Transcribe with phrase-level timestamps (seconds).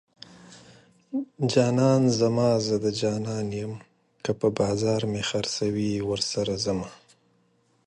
[1.53, 3.73] جانان زما زه د جانان یم
[4.23, 6.89] که په بازار مې خرڅوي ورسره ځمه